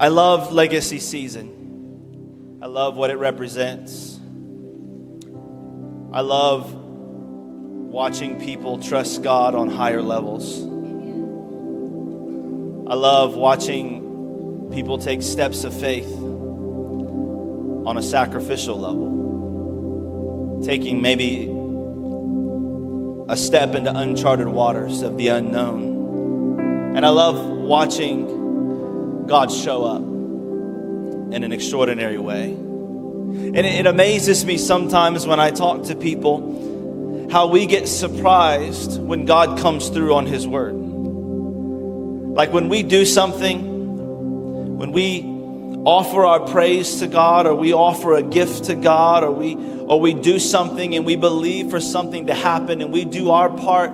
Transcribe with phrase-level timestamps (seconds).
[0.00, 2.58] I love legacy season.
[2.62, 4.18] I love what it represents.
[6.10, 10.58] I love watching people trust God on higher levels.
[12.90, 21.44] I love watching people take steps of faith on a sacrificial level, taking maybe
[23.28, 26.96] a step into uncharted waters of the unknown.
[26.96, 28.39] And I love watching
[29.30, 32.50] God show up in an extraordinary way.
[32.50, 39.26] And it amazes me sometimes when I talk to people how we get surprised when
[39.26, 40.74] God comes through on His word.
[40.74, 45.22] Like when we do something, when we
[45.86, 50.00] offer our praise to God or we offer a gift to God or we or
[50.00, 53.92] we do something and we believe for something to happen and we do our part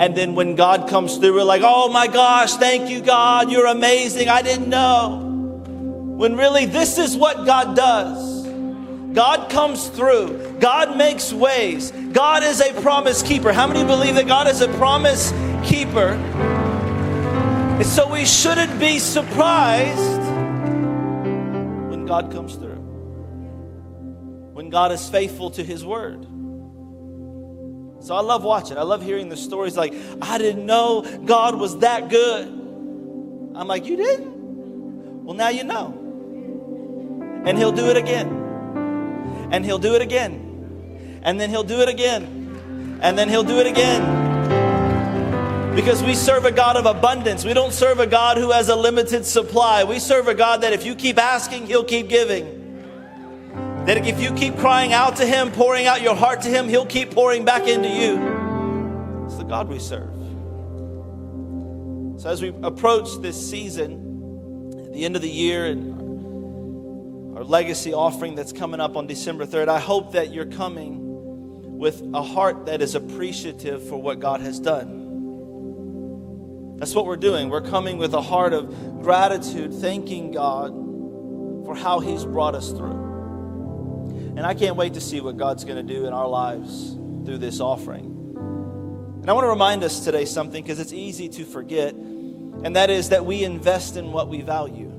[0.00, 3.66] and then when God comes through we're like, "Oh my gosh, thank you God, you're
[3.66, 4.28] amazing.
[4.28, 5.24] I didn't know."
[6.18, 8.46] When really this is what God does.
[9.12, 10.56] God comes through.
[10.60, 11.92] God makes ways.
[12.12, 13.52] God is a promise keeper.
[13.52, 15.32] How many believe that God is a promise
[15.64, 16.14] keeper?
[17.78, 20.20] And so we shouldn't be surprised
[21.90, 22.80] when God comes through.
[24.52, 26.26] When God is faithful to his word.
[28.00, 28.78] So I love watching.
[28.78, 32.46] I love hearing the stories like, I didn't know God was that good.
[32.46, 35.24] I'm like, you didn't?
[35.24, 37.42] Well, now you know.
[37.44, 38.38] And he'll do it again
[39.50, 41.20] and he'll do it again.
[41.22, 42.98] And then he'll do it again.
[43.02, 44.16] And then he'll do it again.
[45.74, 47.44] Because we serve a God of abundance.
[47.44, 49.84] We don't serve a God who has a limited supply.
[49.84, 52.57] We serve a God that if you keep asking, he'll keep giving.
[53.88, 56.84] That if you keep crying out to him, pouring out your heart to him, he'll
[56.84, 59.24] keep pouring back into you.
[59.24, 60.12] It's the God we serve.
[62.20, 67.94] So as we approach this season, at the end of the year, and our legacy
[67.94, 69.68] offering that's coming up on December 3rd.
[69.68, 70.98] I hope that you're coming
[71.78, 75.06] with a heart that is appreciative for what God has done.
[76.76, 77.48] That's what we're doing.
[77.48, 78.68] We're coming with a heart of
[79.00, 80.72] gratitude, thanking God
[81.64, 83.07] for how He's brought us through.
[84.38, 86.92] And I can't wait to see what God's going to do in our lives
[87.24, 88.04] through this offering.
[89.20, 92.88] And I want to remind us today something because it's easy to forget, and that
[92.88, 94.92] is that we invest in what we value.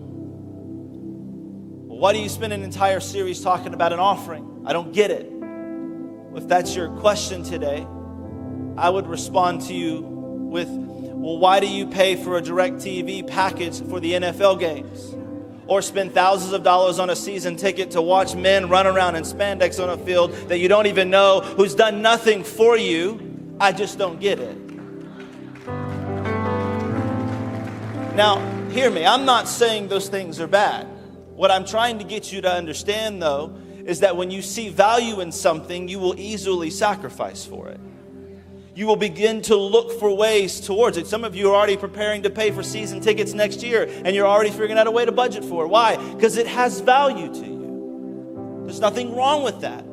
[1.87, 4.63] Why do you spend an entire series talking about an offering?
[4.65, 5.31] I don't get it.
[6.35, 7.87] If that's your question today,
[8.77, 13.81] I would respond to you with, well, why do you pay for a DirecTV package
[13.87, 15.15] for the NFL games?
[15.69, 19.23] Or spend thousands of dollars on a season ticket to watch men run around in
[19.23, 23.55] spandex on a field that you don't even know, who's done nothing for you?
[23.59, 24.57] I just don't get it.
[28.15, 28.39] Now,
[28.71, 30.87] hear me, I'm not saying those things are bad.
[31.35, 35.21] What I'm trying to get you to understand, though, is that when you see value
[35.21, 37.79] in something, you will easily sacrifice for it.
[38.79, 41.05] You will begin to look for ways towards it.
[41.05, 44.25] Some of you are already preparing to pay for season tickets next year, and you're
[44.25, 45.67] already figuring out a way to budget for it.
[45.67, 45.97] Why?
[46.13, 48.61] Because it has value to you.
[48.63, 49.83] There's nothing wrong with that.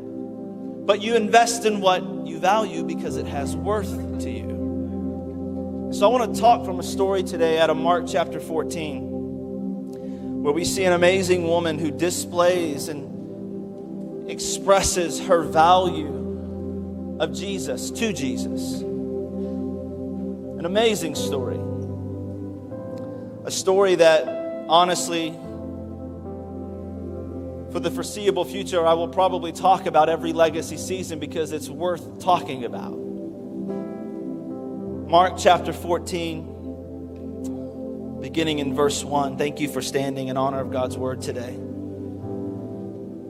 [0.87, 5.91] But you invest in what you value because it has worth to you.
[5.93, 10.55] So I want to talk from a story today out of Mark chapter 14 where
[10.55, 16.26] we see an amazing woman who displays and expresses her value
[17.19, 18.81] of Jesus to Jesus.
[20.59, 21.59] An amazing story.
[23.45, 24.27] A story that,
[24.69, 25.31] honestly,
[27.73, 32.21] for the foreseeable future, I will probably talk about every legacy season because it's worth
[32.21, 32.97] talking about.
[35.09, 36.55] Mark chapter 14
[38.21, 39.39] beginning in verse 1.
[39.39, 41.57] Thank you for standing in honor of God's word today.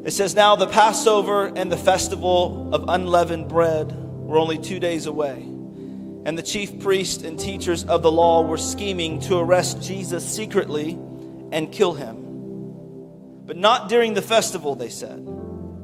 [0.06, 5.06] It says, Now the Passover and the festival of unleavened bread were only two days
[5.06, 10.24] away, and the chief priests and teachers of the law were scheming to arrest Jesus
[10.24, 10.92] secretly
[11.50, 12.22] and kill him.
[13.46, 15.26] But not during the festival, they said,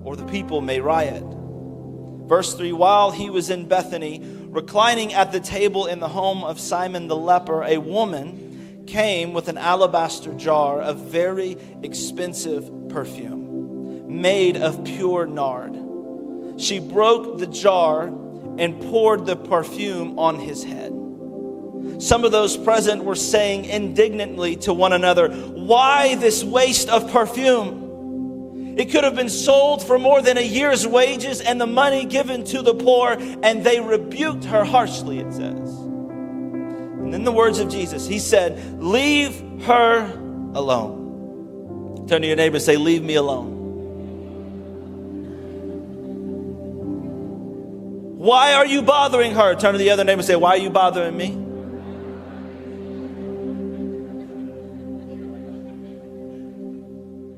[0.04, 1.24] or the people may riot.
[1.24, 4.20] Verse 3 While he was in Bethany,
[4.50, 9.48] reclining at the table in the home of Simon the leper, a woman came with
[9.48, 13.41] an alabaster jar of very expensive perfume
[14.12, 15.76] made of pure nard.
[16.58, 18.06] She broke the jar
[18.58, 20.92] and poured the perfume on his head.
[21.98, 28.74] Some of those present were saying indignantly to one another, Why this waste of perfume?
[28.76, 32.44] It could have been sold for more than a year's wages and the money given
[32.46, 33.16] to the poor.
[33.42, 35.68] And they rebuked her harshly, it says.
[35.68, 40.10] And in the words of Jesus, he said, Leave her
[40.54, 42.06] alone.
[42.08, 43.61] Turn to your neighbor and say, Leave me alone.
[48.22, 49.56] Why are you bothering her?
[49.56, 51.30] Turn to the other neighbor and say, Why are you bothering me?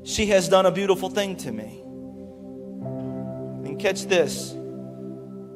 [0.07, 1.81] She has done a beautiful thing to me.
[3.65, 4.51] And catch this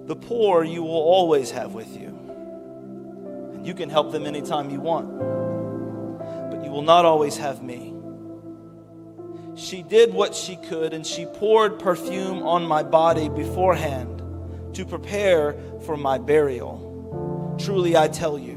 [0.07, 2.07] the poor you will always have with you.
[3.53, 5.19] And you can help them anytime you want.
[6.49, 7.93] But you will not always have me.
[9.55, 14.18] She did what she could, and she poured perfume on my body beforehand
[14.73, 15.55] to prepare
[15.85, 17.55] for my burial.
[17.59, 18.55] Truly, I tell you,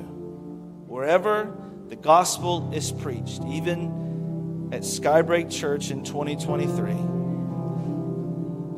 [0.86, 1.56] wherever
[1.88, 6.92] the gospel is preached, even at Skybreak Church in 2023,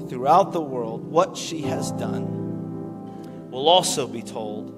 [0.08, 4.70] throughout the world, what she has done will also be told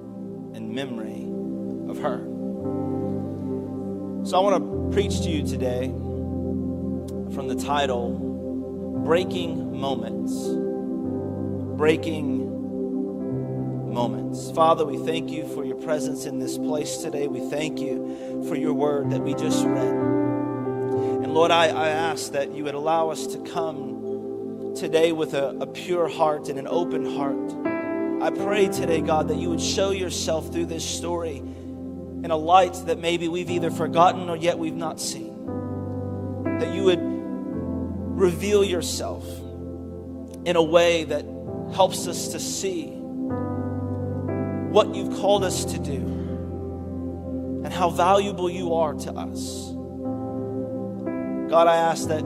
[0.54, 1.26] in memory
[1.90, 2.18] of her.
[4.26, 5.86] So I want to preach to you today
[7.34, 10.34] from the title Breaking Moments.
[11.78, 12.45] Breaking
[13.96, 14.50] Moments.
[14.50, 17.28] Father, we thank you for your presence in this place today.
[17.28, 19.94] We thank you for your word that we just read.
[19.94, 25.56] And Lord, I, I ask that you would allow us to come today with a,
[25.60, 27.66] a pure heart and an open heart
[28.18, 32.72] I pray today, God, that you would show yourself through this story in a light
[32.86, 35.46] that maybe we've either forgotten or yet we've not seen.
[36.58, 39.24] That you would reveal yourself
[40.46, 41.26] in a way that
[41.74, 42.95] helps us to see
[44.76, 45.96] what you've called us to do
[47.64, 49.70] and how valuable you are to us.
[51.50, 52.20] God, I ask that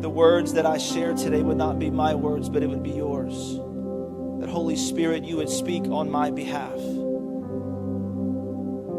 [0.00, 2.92] the words that I share today would not be my words, but it would be
[2.92, 3.58] yours
[4.38, 6.78] that Holy Spirit, you would speak on my behalf.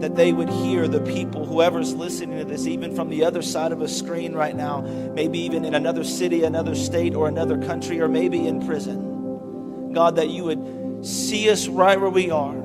[0.02, 3.72] That they would hear the people, whoever's listening to this, even from the other side
[3.72, 8.02] of a screen right now, maybe even in another city, another state, or another country,
[8.02, 9.94] or maybe in prison.
[9.94, 12.61] God, that you would see us right where we are,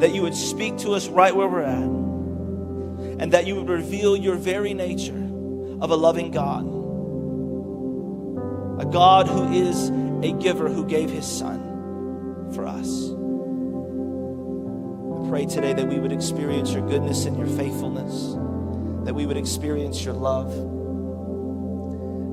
[0.00, 1.82] that you would speak to us right where we're at,
[3.20, 5.22] and that you would reveal your very nature
[5.80, 6.64] of a loving God.
[8.80, 9.88] A God who is
[10.22, 13.10] a giver who gave his son for us.
[15.16, 18.34] I pray today that we would experience your goodness and your faithfulness,
[19.06, 20.52] that we would experience your love,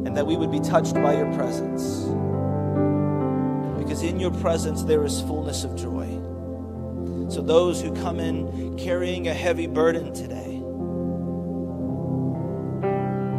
[0.06, 2.04] and that we would be touched by your presence.
[3.82, 6.20] Because in your presence there is fullness of joy.
[7.34, 10.62] So, those who come in carrying a heavy burden today,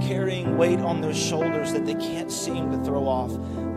[0.05, 3.31] carrying weight on their shoulders that they can't seem to throw off.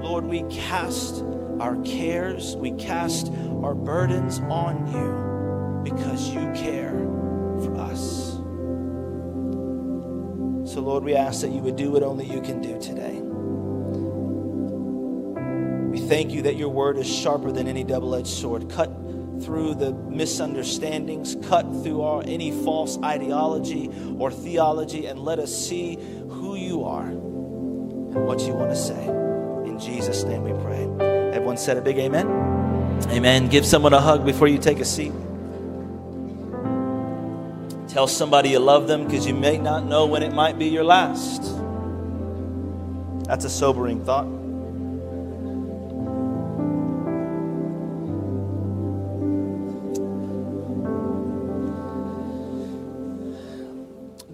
[0.03, 1.23] Lord, we cast
[1.59, 3.31] our cares, we cast
[3.61, 6.97] our burdens on you because you care
[7.61, 8.31] for us.
[10.73, 13.21] So, Lord, we ask that you would do what only you can do today.
[15.91, 19.06] We thank you that your word is sharper than any double edged sword, cut
[19.47, 23.89] through the misunderstandings, cut through any false ideology
[24.19, 25.95] or theology, and let us see
[26.27, 29.07] who you are and what you want to say.
[29.65, 30.83] In Jesus' name we pray.
[31.33, 32.27] Everyone said a big amen.
[33.07, 33.47] Amen.
[33.47, 35.13] Give someone a hug before you take a seat.
[37.87, 40.83] Tell somebody you love them because you may not know when it might be your
[40.83, 41.41] last.
[43.27, 44.27] That's a sobering thought.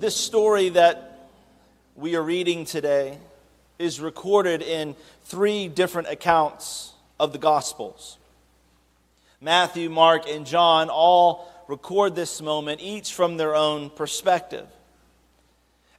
[0.03, 1.29] This story that
[1.95, 3.17] we are reading today
[3.79, 6.91] is recorded in three different accounts
[7.22, 8.17] of the Gospels.
[9.39, 14.67] Matthew, Mark, and John all record this moment, each from their own perspective.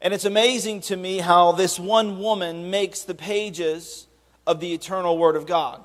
[0.03, 4.07] And it's amazing to me how this one woman makes the pages
[4.47, 5.81] of the eternal Word of God.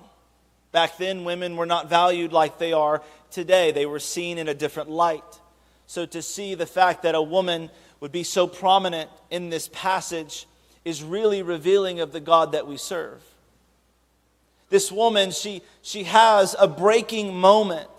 [0.74, 4.54] Back then, women were not valued like they are today, they were seen in a
[4.54, 5.40] different light.
[5.88, 10.48] So to see the fact that a woman would be so prominent in this passage
[10.86, 13.22] is really revealing of the God that we serve.
[14.70, 17.90] This woman, she, she has a breaking moment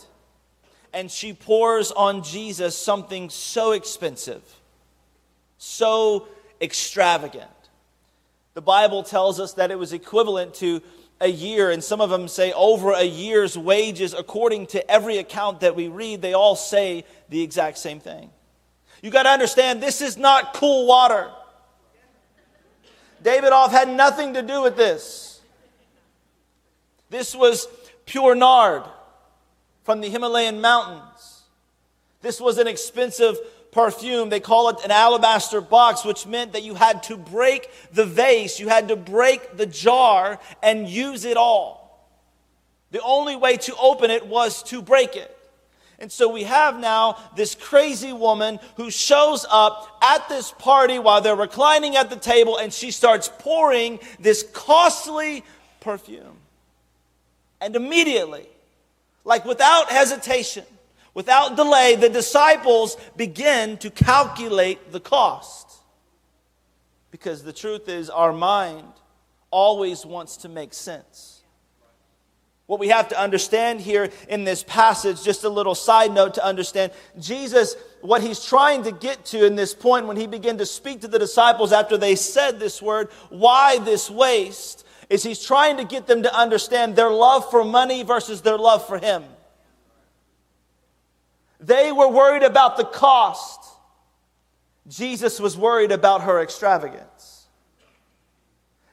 [0.92, 4.42] and she pours on Jesus something so expensive,
[5.58, 6.26] so
[6.60, 7.50] extravagant.
[8.54, 10.82] The Bible tells us that it was equivalent to
[11.20, 15.60] a year, and some of them say over a year's wages, according to every account
[15.60, 18.30] that we read, they all say the exact same thing.
[19.02, 21.30] You got to understand, this is not Cool Water.
[23.22, 25.40] Davidoff had nothing to do with this.
[27.10, 27.66] This was
[28.06, 28.82] pure nard
[29.82, 31.42] from the Himalayan mountains.
[32.22, 33.38] This was an expensive
[33.72, 34.28] perfume.
[34.28, 38.60] They call it an alabaster box, which meant that you had to break the vase,
[38.60, 41.80] you had to break the jar and use it all.
[42.90, 45.36] The only way to open it was to break it.
[46.00, 51.20] And so we have now this crazy woman who shows up at this party while
[51.20, 55.44] they're reclining at the table and she starts pouring this costly
[55.80, 56.38] perfume.
[57.60, 58.46] And immediately,
[59.24, 60.64] like without hesitation,
[61.12, 65.70] without delay, the disciples begin to calculate the cost.
[67.10, 68.88] Because the truth is, our mind
[69.50, 71.39] always wants to make sense.
[72.70, 76.44] What we have to understand here in this passage, just a little side note to
[76.44, 80.64] understand, Jesus, what he's trying to get to in this point when he began to
[80.64, 85.78] speak to the disciples after they said this word, why this waste, is he's trying
[85.78, 89.24] to get them to understand their love for money versus their love for him.
[91.58, 93.64] They were worried about the cost.
[94.86, 97.48] Jesus was worried about her extravagance.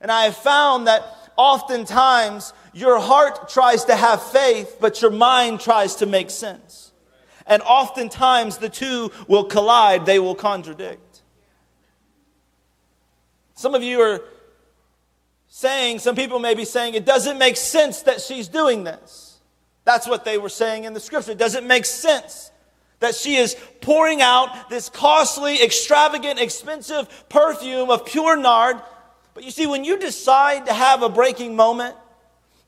[0.01, 5.60] And I have found that oftentimes your heart tries to have faith, but your mind
[5.60, 6.91] tries to make sense.
[7.46, 11.22] And oftentimes the two will collide, they will contradict.
[13.56, 14.22] Some of you are
[15.48, 19.39] saying, some people may be saying, it doesn't make sense that she's doing this.
[19.86, 21.32] That's what they were saying in the scripture.
[21.32, 22.51] It doesn't make sense
[23.00, 28.82] that she is pouring out this costly, extravagant, expensive perfume of pure nard.
[29.38, 31.96] But you see, when you decide to have a breaking moment,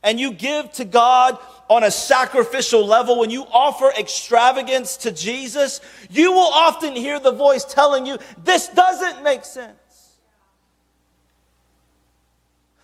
[0.03, 5.81] and you give to God on a sacrificial level, when you offer extravagance to Jesus,
[6.11, 10.13] you will often hear the voice telling you, This doesn't make sense.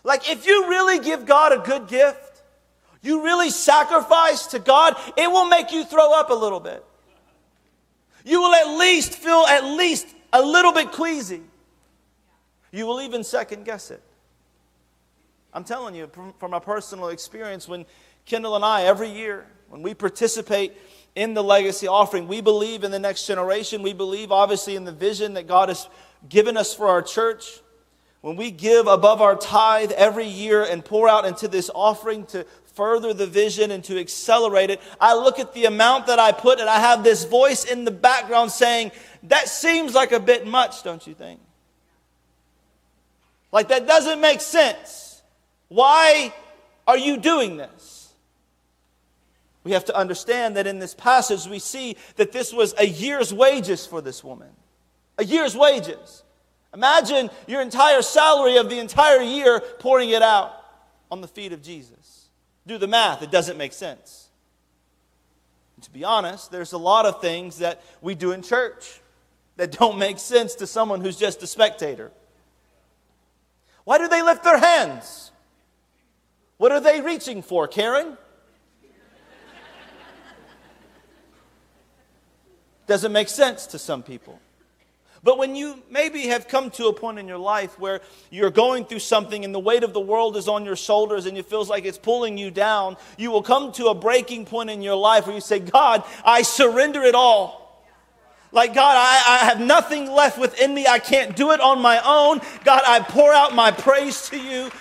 [0.03, 2.41] Like, if you really give God a good gift,
[3.03, 6.83] you really sacrifice to God, it will make you throw up a little bit.
[8.23, 11.41] You will at least feel at least a little bit queasy.
[12.75, 14.01] You will even second guess it.
[15.53, 17.85] I'm telling you from, from my personal experience, when
[18.25, 20.73] Kendall and I, every year, when we participate
[21.15, 23.81] in the legacy offering, we believe in the next generation.
[23.81, 25.87] We believe, obviously, in the vision that God has
[26.27, 27.61] given us for our church.
[28.19, 32.45] When we give above our tithe every year and pour out into this offering to
[32.73, 36.59] further the vision and to accelerate it, I look at the amount that I put
[36.59, 38.91] and I have this voice in the background saying,
[39.23, 41.39] That seems like a bit much, don't you think?
[43.55, 45.21] Like, that doesn't make sense.
[45.69, 46.33] Why
[46.85, 48.13] are you doing this?
[49.63, 53.33] We have to understand that in this passage, we see that this was a year's
[53.33, 54.49] wages for this woman.
[55.17, 56.23] A year's wages.
[56.73, 60.51] Imagine your entire salary of the entire year pouring it out
[61.09, 62.27] on the feet of Jesus.
[62.67, 64.27] Do the math, it doesn't make sense.
[65.77, 68.99] And to be honest, there's a lot of things that we do in church
[69.55, 72.11] that don't make sense to someone who's just a spectator.
[73.85, 75.31] Why do they lift their hands?
[76.57, 78.17] What are they reaching for, Karen?
[82.87, 84.39] Doesn't make sense to some people.
[85.23, 88.85] But when you maybe have come to a point in your life where you're going
[88.85, 91.67] through something and the weight of the world is on your shoulders and it feels
[91.67, 95.25] like it's pulling you down, you will come to a breaking point in your life
[95.25, 97.64] where you say, God, I surrender it all.
[98.55, 100.87] Like, God, I, I, have nothing left within me.
[100.87, 102.39] I can't do it on my own.
[102.63, 104.71] God, I pour out my praise to you.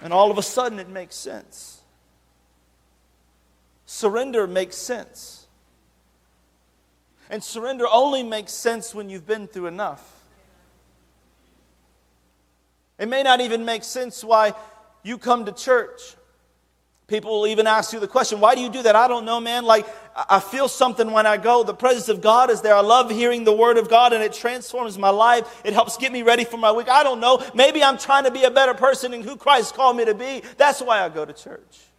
[0.00, 1.82] And all of a sudden, it makes sense.
[3.84, 5.46] Surrender makes sense.
[7.28, 10.24] And surrender only makes sense when you've been through enough.
[12.98, 14.54] It may not even make sense why
[15.02, 16.00] you come to church.
[17.08, 18.96] People will even ask you the question, why do you do that?
[18.96, 19.64] I don't know, man.
[19.64, 21.62] Like, I feel something when I go.
[21.62, 22.74] The presence of God is there.
[22.74, 25.62] I love hearing the word of God and it transforms my life.
[25.64, 26.88] It helps get me ready for my week.
[26.88, 27.44] I don't know.
[27.54, 30.42] Maybe I'm trying to be a better person in who Christ called me to be.
[30.56, 31.91] That's why I go to church.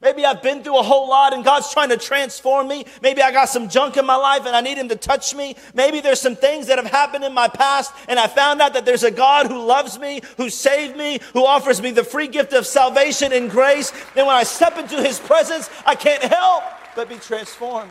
[0.00, 2.84] Maybe I've been through a whole lot and God's trying to transform me.
[3.02, 5.56] Maybe I got some junk in my life and I need Him to touch me.
[5.74, 8.84] Maybe there's some things that have happened in my past and I found out that
[8.84, 12.52] there's a God who loves me, who saved me, who offers me the free gift
[12.52, 13.92] of salvation and grace.
[14.14, 16.62] And when I step into His presence, I can't help
[16.94, 17.90] but be transformed.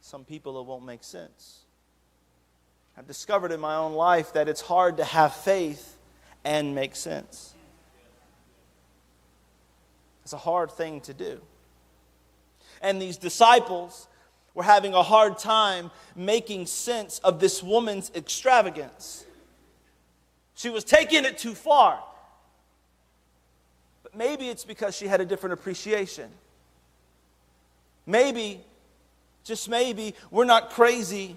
[0.00, 1.60] Some people, it won't make sense.
[2.96, 5.98] I've discovered in my own life that it's hard to have faith
[6.44, 7.53] and make sense.
[10.24, 11.40] It's a hard thing to do.
[12.80, 14.08] And these disciples
[14.54, 19.24] were having a hard time making sense of this woman's extravagance.
[20.54, 22.02] She was taking it too far.
[24.02, 26.30] But maybe it's because she had a different appreciation.
[28.06, 28.60] Maybe
[29.44, 31.36] just maybe, we're not crazy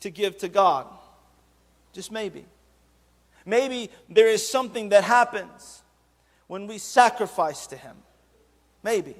[0.00, 0.86] to give to God.
[1.92, 2.44] Just maybe.
[3.46, 5.81] Maybe there is something that happens
[6.46, 7.96] when we sacrifice to Him.
[8.82, 9.14] Maybe.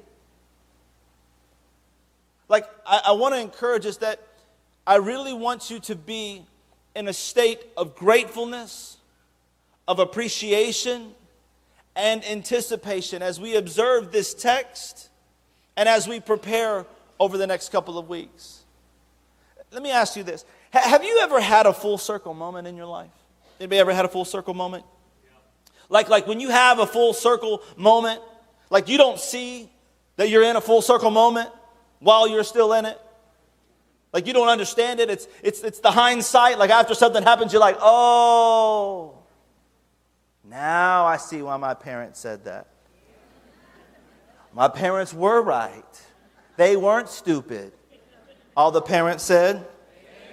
[2.49, 4.21] Like, I, I want to encourage us that
[4.87, 6.45] I really want you to be
[6.95, 8.99] in a state of gratefulness,
[9.89, 11.13] of appreciation,
[11.95, 15.09] and anticipation as we observe this text
[15.77, 16.87] and as we prepare
[17.21, 18.63] over the next couple of weeks.
[19.71, 22.87] Let me ask you this Have you ever had a full circle moment in your
[22.87, 23.11] life?
[23.61, 24.85] Anybody ever had a full circle moment?
[25.93, 28.23] Like, like when you have a full circle moment,
[28.71, 29.71] like you don't see
[30.17, 31.51] that you're in a full circle moment
[31.99, 32.99] while you're still in it.
[34.11, 35.11] Like you don't understand it.
[35.11, 36.59] It's, it's, it's the hindsight.
[36.59, 39.19] Like after something happens, you're like, oh,
[40.43, 42.69] now I see why my parents said that.
[44.55, 46.03] My parents were right.
[46.57, 47.75] They weren't stupid.
[48.57, 49.67] All the parents said,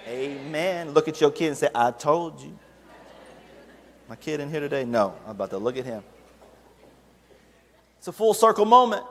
[0.08, 0.38] Amen.
[0.46, 0.90] Amen.
[0.92, 2.58] Look at your kid and say, I told you.
[4.10, 4.84] My kid in here today?
[4.84, 6.02] No, I'm about to look at him.
[7.98, 9.04] It's a full circle moment.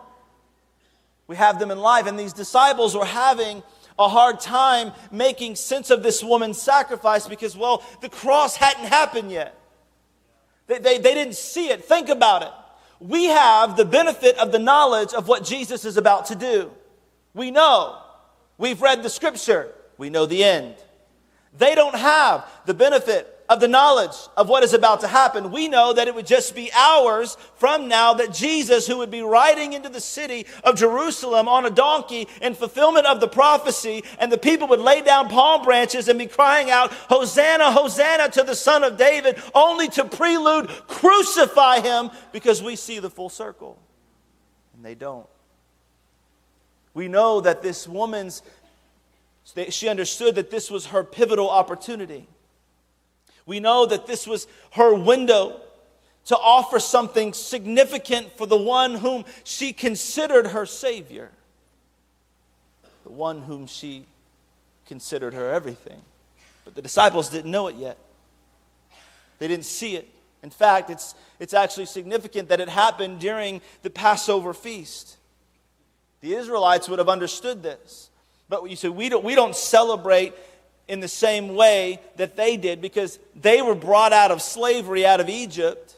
[1.26, 3.64] We have them in life, and these disciples were having
[3.98, 9.32] a hard time making sense of this woman's sacrifice because, well, the cross hadn't happened
[9.32, 9.58] yet.
[10.68, 11.86] They, they, they didn't see it.
[11.86, 12.52] Think about it.
[13.00, 16.72] We have the benefit of the knowledge of what Jesus is about to do.
[17.34, 18.02] We know.
[18.58, 19.72] We've read the scripture.
[19.98, 20.76] We know the end.
[21.58, 25.52] They don't have the benefit of the knowledge of what is about to happen.
[25.52, 29.24] We know that it would just be hours from now that Jesus, who would be
[29.24, 34.32] riding into the city of Jerusalem on a donkey in fulfillment of the prophecy, and
[34.32, 38.56] the people would lay down palm branches and be crying out, Hosanna, Hosanna to the
[38.56, 43.80] Son of David, only to prelude, crucify him, because we see the full circle.
[44.76, 45.28] And they don't.
[46.94, 48.44] We know that this woman's,
[49.70, 52.28] she understood that this was her pivotal opportunity.
[53.50, 55.60] We know that this was her window
[56.26, 61.32] to offer something significant for the one whom she considered her Savior,
[63.04, 64.06] the one whom she
[64.86, 66.00] considered her everything.
[66.64, 67.98] But the disciples didn't know it yet,
[69.40, 70.08] they didn't see it.
[70.44, 75.18] In fact, it's, it's actually significant that it happened during the Passover feast.
[76.22, 78.12] The Israelites would have understood this.
[78.48, 80.36] But you say, we don't, we don't celebrate
[80.90, 85.20] in the same way that they did because they were brought out of slavery out
[85.20, 85.96] of Egypt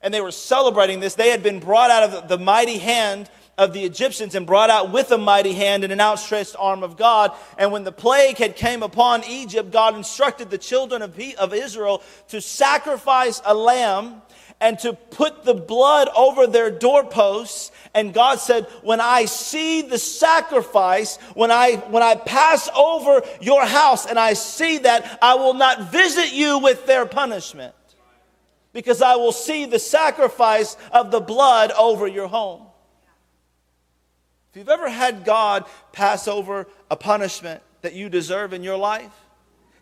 [0.00, 1.14] and they were celebrating this.
[1.14, 4.90] They had been brought out of the mighty hand of the Egyptians and brought out
[4.90, 7.32] with a mighty hand and an outstretched arm of God.
[7.58, 12.02] And when the plague had came upon Egypt, God instructed the children of, of Israel
[12.28, 14.22] to sacrifice a lamb
[14.62, 17.71] and to put the blood over their doorposts.
[17.94, 23.64] And God said, when I see the sacrifice, when I, when I pass over your
[23.66, 27.74] house and I see that, I will not visit you with their punishment
[28.72, 32.66] because I will see the sacrifice of the blood over your home.
[34.50, 39.12] If you've ever had God pass over a punishment that you deserve in your life,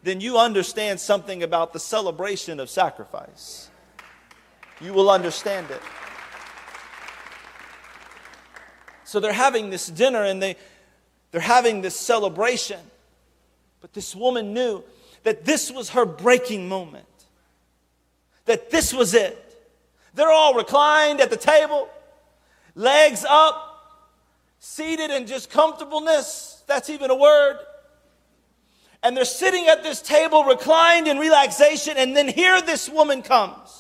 [0.03, 3.71] then you understand something about the celebration of sacrifice
[4.81, 5.81] you will understand it.
[9.11, 10.55] So they're having this dinner and they,
[11.33, 12.79] they're having this celebration.
[13.81, 14.85] But this woman knew
[15.25, 17.09] that this was her breaking moment,
[18.45, 19.37] that this was it.
[20.15, 21.89] They're all reclined at the table,
[22.77, 24.07] legs up,
[24.61, 26.63] seated in just comfortableness.
[26.69, 27.59] That's even a word.
[29.03, 33.80] And they're sitting at this table, reclined in relaxation, and then here this woman comes.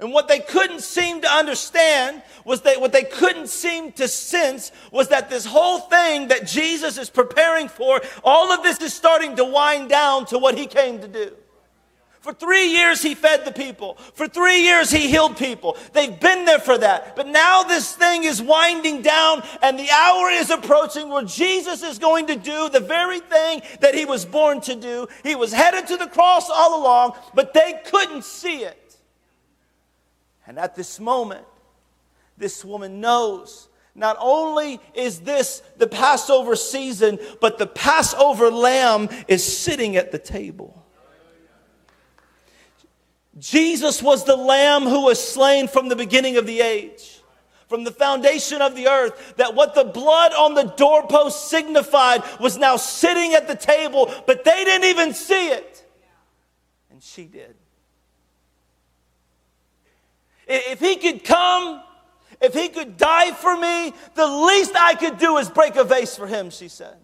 [0.00, 4.70] And what they couldn't seem to understand was that what they couldn't seem to sense
[4.92, 9.34] was that this whole thing that Jesus is preparing for, all of this is starting
[9.36, 11.32] to wind down to what he came to do.
[12.20, 13.94] For three years, he fed the people.
[14.14, 15.76] For three years, he healed people.
[15.92, 17.16] They've been there for that.
[17.16, 21.98] But now this thing is winding down, and the hour is approaching where Jesus is
[21.98, 25.08] going to do the very thing that he was born to do.
[25.22, 28.87] He was headed to the cross all along, but they couldn't see it.
[30.48, 31.44] And at this moment,
[32.38, 39.44] this woman knows not only is this the Passover season, but the Passover lamb is
[39.44, 40.86] sitting at the table.
[43.38, 47.20] Jesus was the lamb who was slain from the beginning of the age,
[47.68, 52.56] from the foundation of the earth, that what the blood on the doorpost signified was
[52.56, 55.84] now sitting at the table, but they didn't even see it.
[56.90, 57.54] And she did.
[60.48, 61.82] If he could come,
[62.40, 66.16] if he could die for me, the least I could do is break a vase
[66.16, 66.96] for him, she said.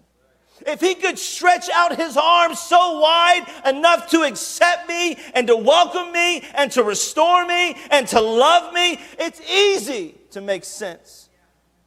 [0.67, 5.57] if he could stretch out his arms so wide enough to accept me and to
[5.57, 11.29] welcome me and to restore me and to love me, it's easy to make sense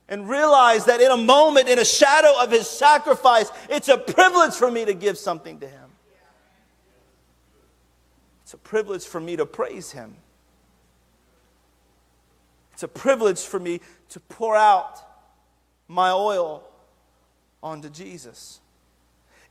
[0.10, 4.54] and realize that in a moment, in a shadow of his sacrifice, it's a privilege
[4.54, 5.90] for me to give something to him.
[8.44, 10.16] It's a privilege for me to praise him.
[12.78, 15.00] It's a privilege for me to pour out
[15.88, 16.64] my oil
[17.64, 18.60] onto Jesus.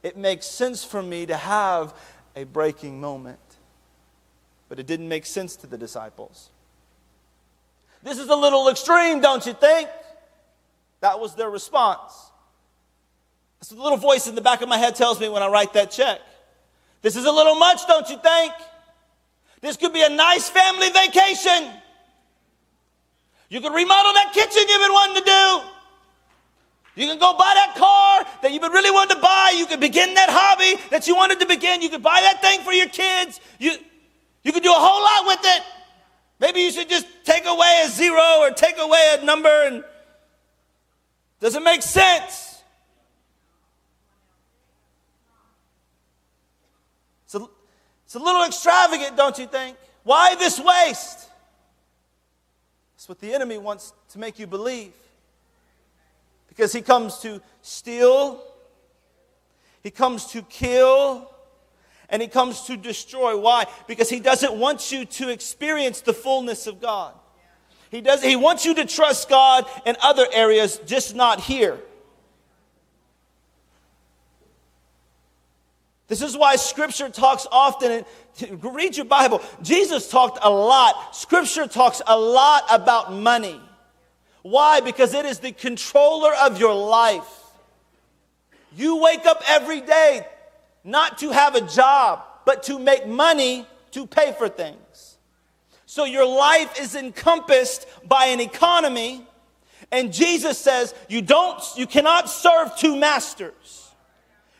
[0.04, 1.92] It makes sense for me to have
[2.36, 3.40] a breaking moment.
[4.68, 6.50] But it didn't make sense to the disciples.
[8.04, 9.88] This is a little extreme, don't you think?
[11.00, 12.12] That was their response.
[13.60, 15.72] So the little voice in the back of my head tells me when I write
[15.72, 16.20] that check.
[17.02, 18.52] This is a little much, don't you think?
[19.62, 21.72] This could be a nice family vacation.
[23.48, 25.60] You could remodel that kitchen you've been wanting to do.
[26.96, 29.54] You can go buy that car that you've been really wanting to buy.
[29.56, 31.82] You can begin that hobby that you wanted to begin.
[31.82, 33.40] You could buy that thing for your kids.
[33.58, 33.72] You,
[34.42, 35.62] you could do a whole lot with it.
[36.40, 39.84] Maybe you should just take away a zero or take away a number and
[41.38, 42.62] does it make sense?
[47.26, 47.46] It's a,
[48.04, 49.76] it's a little extravagant, don't you think?
[50.02, 51.25] Why this waste?
[53.06, 54.92] That's what the enemy wants to make you believe
[56.48, 58.42] because he comes to steal,
[59.80, 61.30] he comes to kill,
[62.10, 63.38] and he comes to destroy.
[63.38, 63.66] Why?
[63.86, 67.14] Because he doesn't want you to experience the fullness of God.
[67.92, 71.78] He does he wants you to trust God in other areas, just not here.
[76.08, 78.04] This is why scripture talks often
[78.60, 79.42] read your Bible.
[79.62, 81.16] Jesus talked a lot.
[81.16, 83.60] Scripture talks a lot about money.
[84.42, 84.80] Why?
[84.80, 87.28] Because it is the controller of your life.
[88.76, 90.24] You wake up every day
[90.84, 95.16] not to have a job, but to make money to pay for things.
[95.86, 99.26] So your life is encompassed by an economy,
[99.90, 103.85] and Jesus says you don't you cannot serve two masters.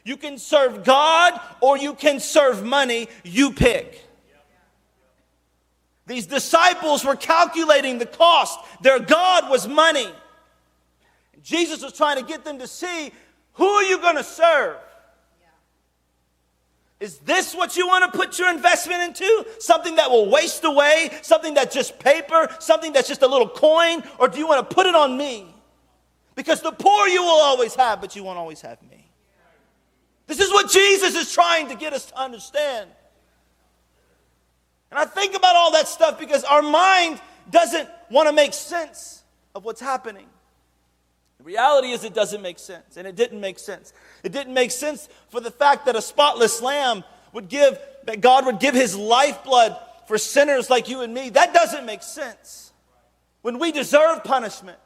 [0.07, 4.09] You can serve God or you can serve money, you pick.
[6.07, 8.57] These disciples were calculating the cost.
[8.83, 10.09] Their God was money.
[11.43, 13.11] Jesus was trying to get them to see
[13.55, 14.77] who are you going to serve?
[17.01, 19.45] Is this what you want to put your investment into?
[19.59, 21.11] Something that will waste away?
[21.23, 22.49] Something that's just paper?
[22.61, 24.05] Something that's just a little coin?
[24.21, 25.53] Or do you want to put it on me?
[26.37, 29.06] Because the poor you will always have, but you won't always have me.
[30.27, 32.91] This is what Jesus is trying to get us to understand.
[34.91, 39.23] And I think about all that stuff because our mind doesn't want to make sense
[39.55, 40.27] of what's happening.
[41.39, 43.93] The reality is, it doesn't make sense, and it didn't make sense.
[44.23, 48.47] It didn't make sense for the fact that a spotless lamb would give, that God
[48.47, 49.77] would give his lifeblood
[50.09, 51.29] for sinners like you and me.
[51.31, 52.73] That doesn't make sense.
[53.43, 54.79] When we deserve punishment,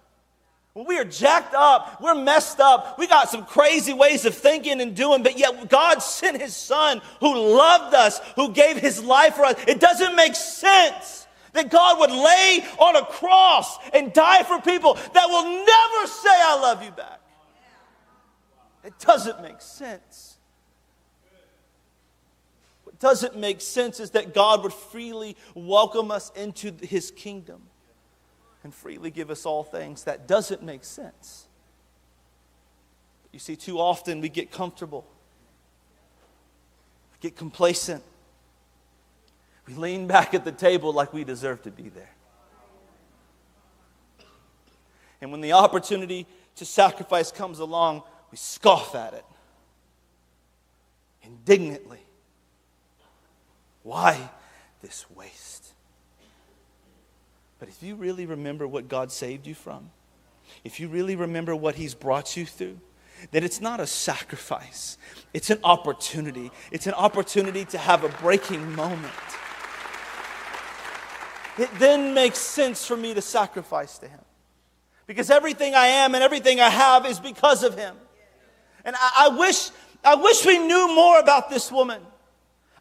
[0.73, 4.81] when we are jacked up, we're messed up, we got some crazy ways of thinking
[4.81, 9.35] and doing, but yet God sent His Son who loved us, who gave His life
[9.35, 9.57] for us.
[9.67, 14.95] It doesn't make sense that God would lay on a cross and die for people
[14.95, 17.21] that will never say, I love you back.
[18.85, 20.39] It doesn't make sense.
[22.85, 27.70] What doesn't make sense is that God would freely welcome us into His kingdom
[28.63, 30.05] and freely give us all things.
[30.05, 31.47] That doesn't make sense.
[33.33, 35.07] You see, too often we get comfortable,
[37.13, 38.03] we get complacent,
[39.67, 42.11] we lean back at the table like we deserve to be there.
[45.21, 49.25] And when the opportunity to sacrifice comes along, we scoff at it
[51.23, 52.01] indignantly.
[53.83, 54.31] Why
[54.83, 55.60] this waste?
[57.61, 59.91] But if you really remember what God saved you from,
[60.65, 62.81] if you really remember what He's brought you through,
[63.33, 64.97] that it's not a sacrifice,
[65.35, 66.51] it's an opportunity.
[66.73, 69.13] It's an opportunity to have a breaking moment.
[71.59, 74.21] It then makes sense for me to sacrifice to Him.
[75.07, 77.95] Because everything I am and everything I have is because of Him.
[78.87, 79.71] And I, I wish,
[80.03, 82.01] I wish we knew more about this woman.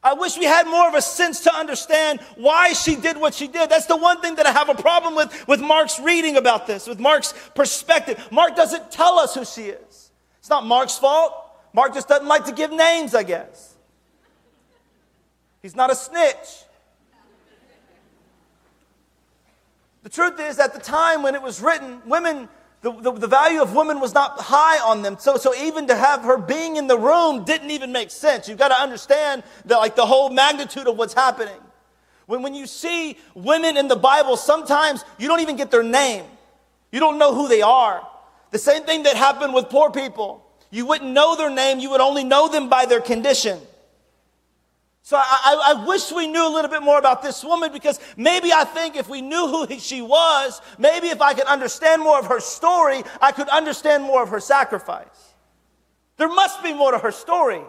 [0.02, 3.48] I wish we had more of a sense to understand why she did what she
[3.48, 3.70] did.
[3.70, 6.88] That's the one thing that I have a problem with, with Mark's reading about this,
[6.88, 8.32] with Mark's perspective.
[8.32, 10.12] Mark doesn't tell us who she is.
[10.40, 11.34] It's not Mark's fault.
[11.74, 13.76] Mark just doesn't like to give names, I guess.
[15.62, 16.64] He's not a snitch.
[20.04, 22.48] The truth is, at the time when it was written, women
[22.82, 25.18] The, the, the, value of women was not high on them.
[25.20, 28.48] So, so even to have her being in the room didn't even make sense.
[28.48, 31.60] You've got to understand that like the whole magnitude of what's happening.
[32.26, 36.24] When, when you see women in the Bible, sometimes you don't even get their name.
[36.92, 38.08] You don't know who they are.
[38.52, 40.46] The same thing that happened with poor people.
[40.72, 41.80] You wouldn't know their name.
[41.80, 43.60] You would only know them by their condition.
[45.10, 48.54] So I, I, wish we knew a little bit more about this woman because maybe
[48.54, 52.28] I think if we knew who she was, maybe if I could understand more of
[52.28, 55.34] her story, I could understand more of her sacrifice.
[56.18, 57.64] There must be more to her story.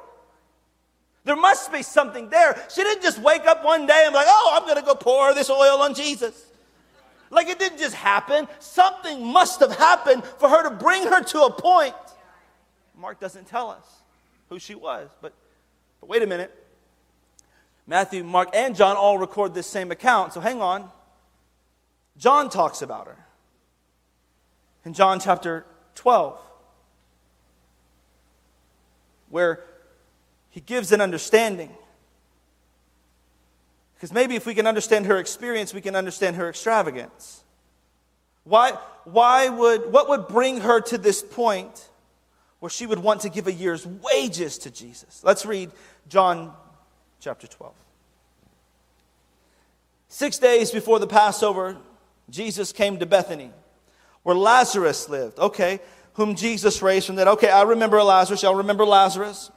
[1.25, 2.63] There must be something there.
[2.69, 4.95] She didn't just wake up one day and be like, oh, I'm going to go
[4.95, 6.45] pour this oil on Jesus.
[7.31, 8.49] Like it didn't just happen.
[8.59, 11.95] Something must have happened for her to bring her to a point.
[12.95, 13.87] Mark doesn't tell us
[14.51, 15.33] who she was, but,
[16.03, 16.60] but wait a minute.
[17.91, 20.33] Matthew, Mark, and John all record this same account.
[20.33, 20.89] So hang on.
[22.17, 23.17] John talks about her
[24.85, 26.39] in John chapter 12,
[29.29, 29.65] where
[30.51, 31.69] he gives an understanding.
[33.97, 37.43] Because maybe if we can understand her experience, we can understand her extravagance.
[38.45, 38.71] Why,
[39.03, 41.89] why would, what would bring her to this point
[42.61, 45.23] where she would want to give a year's wages to Jesus?
[45.25, 45.73] Let's read
[46.09, 46.55] John
[47.21, 47.75] chapter 12.
[50.09, 51.77] Six days before the Passover,
[52.29, 53.53] Jesus came to Bethany,
[54.23, 55.39] where Lazarus lived.
[55.39, 55.81] Okay,
[56.15, 57.29] whom Jesus raised from that.
[57.29, 58.43] Okay, I remember Lazarus.
[58.43, 59.51] Y'all remember Lazarus?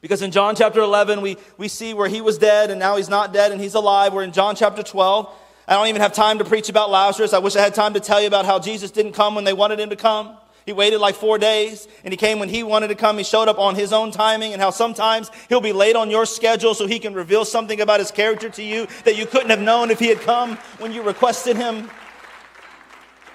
[0.00, 3.08] Because in John chapter 11, we, we see where he was dead and now he's
[3.08, 4.12] not dead and he's alive.
[4.12, 5.32] We're in John chapter 12.
[5.68, 7.32] I don't even have time to preach about Lazarus.
[7.32, 9.52] I wish I had time to tell you about how Jesus didn't come when they
[9.52, 10.36] wanted him to come.
[10.64, 13.18] He waited like four days and he came when he wanted to come.
[13.18, 16.26] He showed up on his own timing and how sometimes he'll be late on your
[16.26, 19.60] schedule so he can reveal something about his character to you that you couldn't have
[19.60, 21.90] known if he had come when you requested him.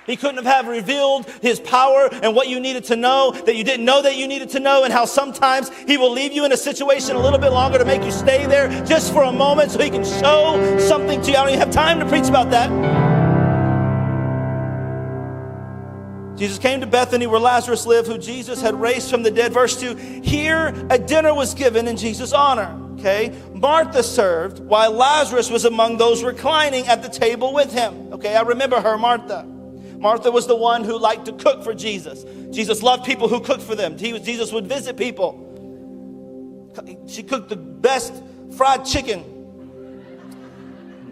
[0.05, 3.83] He couldn't have revealed his power and what you needed to know that you didn't
[3.83, 6.57] know that you needed to know, and how sometimes he will leave you in a
[6.57, 9.79] situation a little bit longer to make you stay there just for a moment so
[9.79, 11.35] he can show something to you.
[11.35, 13.16] I don't even have time to preach about that.
[16.37, 19.53] Jesus came to Bethany where Lazarus lived, who Jesus had raised from the dead.
[19.53, 22.79] Verse 2 Here a dinner was given in Jesus' honor.
[22.99, 23.35] Okay?
[23.53, 28.13] Martha served while Lazarus was among those reclining at the table with him.
[28.13, 29.43] Okay, I remember her, Martha.
[29.43, 32.23] Martha was the one who liked to cook for Jesus.
[32.51, 33.97] Jesus loved people who cooked for them.
[33.97, 35.43] Jesus would visit people.
[37.07, 38.13] She cooked the best
[38.55, 39.23] fried chicken.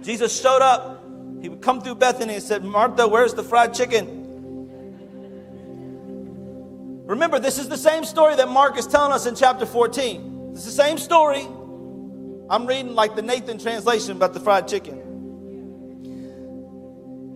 [0.04, 1.04] Jesus showed up.
[1.42, 4.25] He would come through Bethany and said, Martha, where's the fried chicken?
[7.16, 10.50] Remember, this is the same story that Mark is telling us in chapter 14.
[10.52, 11.48] It's the same story.
[12.50, 15.02] I'm reading like the Nathan translation about the fried chicken.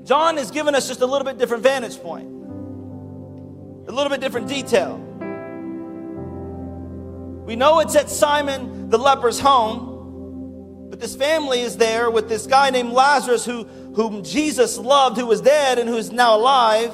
[0.03, 4.49] John is giving us just a little bit different vantage point, a little bit different
[4.49, 4.97] detail.
[7.45, 12.47] We know it's at Simon the leper's home, but this family is there with this
[12.47, 13.63] guy named Lazarus who,
[13.95, 16.93] whom Jesus loved, who was dead and who is now alive.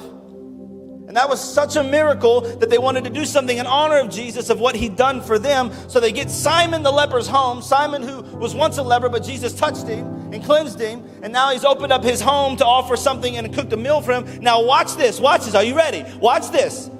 [1.06, 4.10] And that was such a miracle that they wanted to do something in honor of
[4.10, 5.70] Jesus, of what he'd done for them.
[5.88, 7.62] So they get Simon the leper's home.
[7.62, 11.08] Simon, who was once a leper, but Jesus touched him and cleansed him.
[11.22, 14.12] And now he's opened up his home to offer something and cooked a meal for
[14.12, 14.40] him.
[14.40, 15.20] Now, watch this.
[15.20, 15.54] Watch this.
[15.54, 16.04] Are you ready?
[16.18, 16.90] Watch this.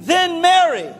[0.00, 0.94] Then Mary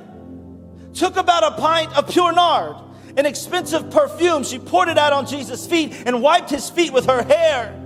[0.94, 2.76] took about a pint of pure nard,
[3.18, 4.44] an expensive perfume.
[4.44, 7.82] She poured it out on Jesus' feet and wiped his feet with her hair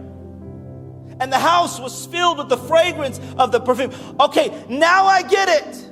[1.20, 3.92] and the house was filled with the fragrance of the perfume.
[4.18, 5.86] Okay, now I get it.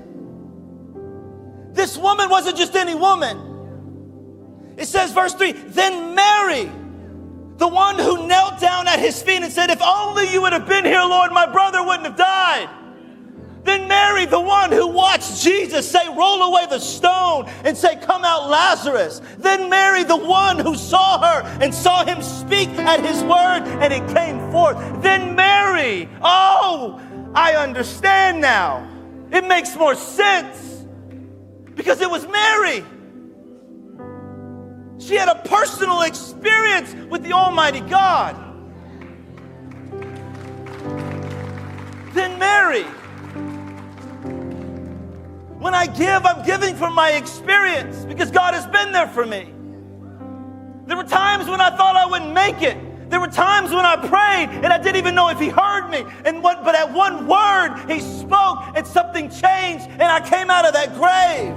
[1.75, 4.75] This woman wasn't just any woman.
[4.77, 6.71] It says, verse 3 Then Mary,
[7.57, 10.67] the one who knelt down at his feet and said, If only you would have
[10.67, 12.71] been here, Lord, my brother wouldn't have died.
[13.69, 18.25] Then Mary, the one who watched Jesus say, Roll away the stone and say, Come
[18.25, 19.21] out, Lazarus.
[19.37, 23.93] Then Mary, the one who saw her and saw him speak at his word and
[23.93, 24.79] it came forth.
[25.03, 26.99] Then Mary, oh,
[27.35, 28.89] I understand now.
[29.31, 30.87] It makes more sense
[31.75, 32.83] because it was Mary.
[34.99, 38.35] She had a personal experience with the Almighty God.
[42.15, 42.87] Then Mary,
[45.59, 49.53] when I give, I'm giving from my experience because God has been there for me.
[50.87, 53.11] There were times when I thought I wouldn't make it.
[53.11, 56.05] There were times when I prayed and I didn't even know if He heard me.
[56.25, 60.65] And what, but at one word, He spoke and something changed and I came out
[60.65, 61.55] of that grave.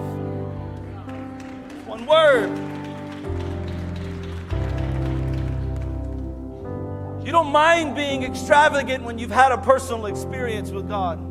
[1.86, 2.50] One word.
[7.24, 11.31] You don't mind being extravagant when you've had a personal experience with God.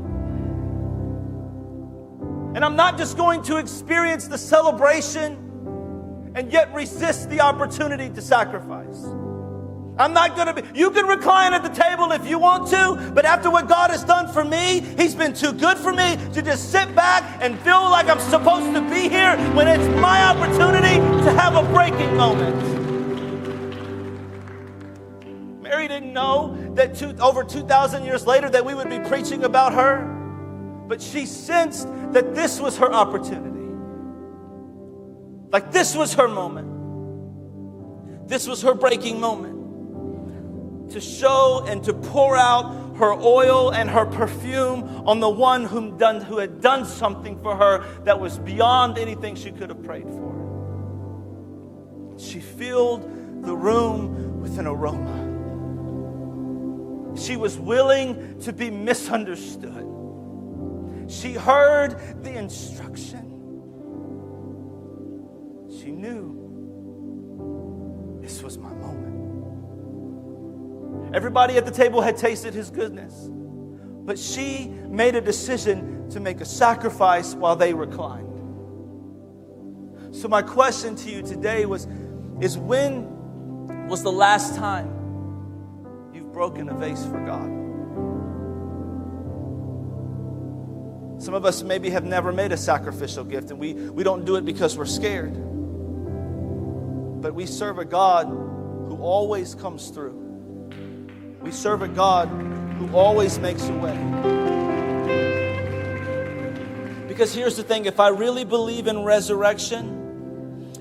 [2.55, 5.47] And I'm not just going to experience the celebration
[6.35, 9.05] and yet resist the opportunity to sacrifice.
[9.99, 13.13] I'm not going to be, you can recline at the table if you want to,
[13.15, 16.43] but after what God has done for me, He's been too good for me to
[16.43, 20.97] just sit back and feel like I'm supposed to be here when it's my opportunity
[21.25, 22.81] to have a breaking moment.
[25.63, 29.75] Mary didn't know that two, over 2,000 years later that we would be preaching about
[29.75, 30.20] her,
[30.91, 33.73] but she sensed that this was her opportunity.
[35.53, 38.29] Like this was her moment.
[38.29, 44.05] This was her breaking moment to show and to pour out her oil and her
[44.05, 48.99] perfume on the one whom done, who had done something for her that was beyond
[48.99, 50.35] anything she could have prayed for.
[52.19, 53.03] She filled
[53.45, 55.29] the room with an aroma.
[57.17, 59.90] She was willing to be misunderstood.
[61.11, 63.27] She heard the instruction.
[65.69, 66.37] She knew
[68.23, 69.11] this was my moment.
[71.13, 73.29] Everybody at the table had tasted his goodness.
[73.29, 78.29] But she made a decision to make a sacrifice while they reclined.
[80.15, 81.89] So my question to you today was
[82.41, 84.89] is when was the last time
[86.15, 87.60] you've broken a vase for God?
[91.21, 94.37] Some of us maybe have never made a sacrificial gift, and we, we don't do
[94.37, 95.35] it because we're scared.
[97.21, 100.15] But we serve a God who always comes through.
[101.43, 103.97] We serve a God who always makes a way.
[107.07, 110.00] Because here's the thing if I really believe in resurrection,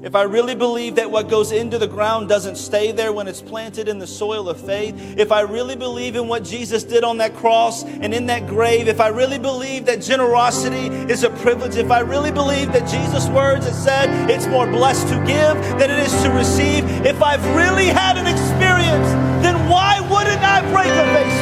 [0.01, 3.41] if I really believe that what goes into the ground doesn't stay there when it's
[3.41, 7.17] planted in the soil of faith, if I really believe in what Jesus did on
[7.17, 11.75] that cross and in that grave, if I really believe that generosity is a privilege,
[11.75, 15.91] if I really believe that Jesus' words have said it's more blessed to give than
[15.91, 19.09] it is to receive, if I've really had an experience,
[19.43, 21.41] then why wouldn't I break a vase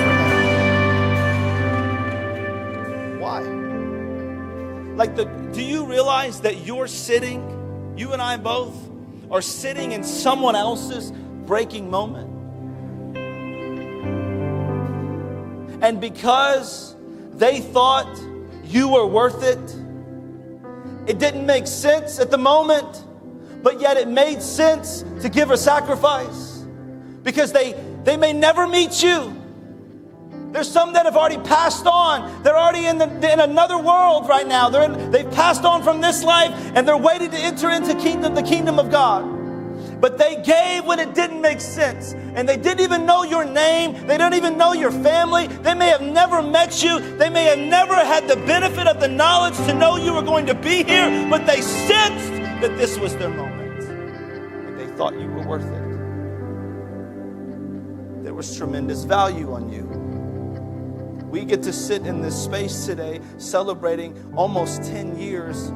[3.21, 3.41] Why?
[4.95, 7.56] Like the do you realize that you're sitting
[7.97, 8.75] you and I both
[9.31, 11.11] are sitting in someone else's
[11.45, 12.33] breaking moment.
[15.81, 16.95] And because
[17.33, 18.07] they thought
[18.63, 19.75] you were worth it,
[21.09, 23.03] it didn't make sense at the moment,
[23.63, 26.65] but yet it made sense to give a sacrifice
[27.23, 29.36] because they, they may never meet you.
[30.51, 32.43] There's some that have already passed on.
[32.43, 34.69] They're already in, the, in another world right now.
[34.69, 38.33] They're in, they've passed on from this life and they're waiting to enter into kingdom,
[38.33, 39.37] the kingdom of God.
[39.99, 42.13] But they gave when it didn't make sense.
[42.13, 44.05] And they didn't even know your name.
[44.07, 45.47] They don't even know your family.
[45.47, 46.99] They may have never met you.
[47.17, 50.45] They may have never had the benefit of the knowledge to know you were going
[50.45, 51.27] to be here.
[51.29, 52.31] But they sensed
[52.61, 53.83] that this was their moment.
[53.83, 55.87] And they thought you were worth it.
[58.23, 59.96] There was tremendous value on you.
[61.29, 65.71] We get to sit in this space today celebrating almost 10 years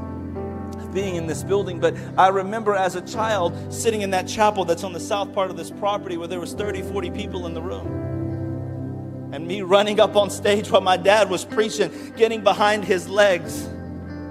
[0.93, 1.79] being in this building.
[1.79, 5.49] But I remember as a child sitting in that chapel that's on the south part
[5.49, 9.29] of this property where there was 30, 40 people in the room.
[9.33, 13.67] And me running up on stage while my dad was preaching, getting behind his legs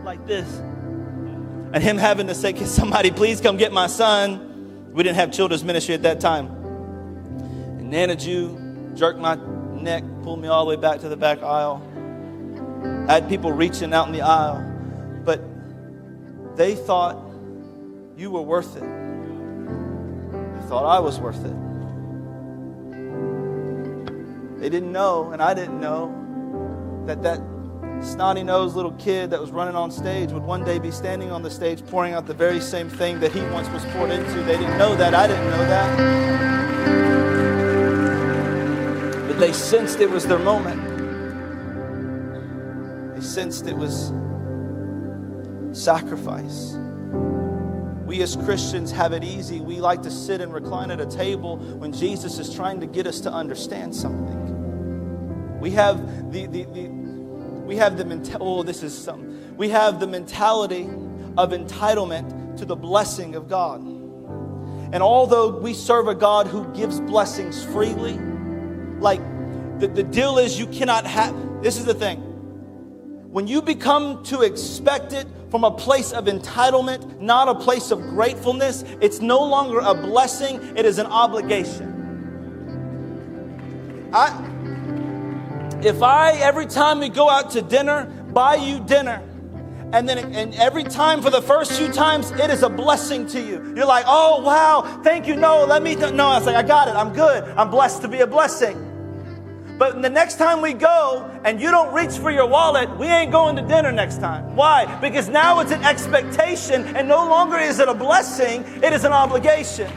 [0.04, 0.46] like this.
[1.72, 4.92] And him having to say, Can somebody please come get my son?
[4.92, 6.46] We didn't have children's ministry at that time.
[7.78, 9.36] And Nana Jew jerked my
[9.80, 11.82] neck, pulled me all the way back to the back aisle.
[13.08, 14.62] I had people reaching out in the aisle,
[15.24, 15.42] but
[16.56, 17.16] they thought
[18.16, 18.82] you were worth it.
[18.82, 21.56] They thought I was worth it.
[24.60, 26.14] They didn't know, and I didn't know,
[27.06, 27.40] that that
[28.02, 31.42] snotty nosed little kid that was running on stage would one day be standing on
[31.42, 34.42] the stage pouring out the very same thing that he once was poured into.
[34.42, 35.14] They didn't know that.
[35.14, 36.69] I didn't know that.
[39.40, 40.82] They sensed it was their moment.
[43.14, 44.12] They sensed it was
[45.72, 46.74] sacrifice.
[48.04, 49.60] We as Christians have it easy.
[49.60, 53.06] We like to sit and recline at a table when Jesus is trying to get
[53.06, 55.58] us to understand something.
[55.58, 56.88] We have the, the, the
[57.64, 59.56] we have the oh, this is something.
[59.56, 60.82] We have the mentality
[61.38, 63.80] of entitlement to the blessing of God.
[63.80, 68.18] And although we serve a God who gives blessings freely,
[69.00, 69.20] like
[69.80, 72.18] the, the deal is you cannot have, this is the thing.
[73.30, 78.00] When you become to expect it from a place of entitlement, not a place of
[78.00, 81.96] gratefulness, it's no longer a blessing, it is an obligation.
[84.12, 89.22] I, if I, every time we go out to dinner, buy you dinner,
[89.92, 93.40] and then and every time for the first few times it is a blessing to
[93.40, 96.12] you you're like oh wow thank you no let me th-.
[96.12, 98.89] no i was like i got it i'm good i'm blessed to be a blessing
[99.80, 103.32] but the next time we go and you don't reach for your wallet, we ain't
[103.32, 104.54] going to dinner next time.
[104.54, 104.84] Why?
[105.00, 109.12] Because now it's an expectation and no longer is it a blessing, it is an
[109.12, 109.90] obligation.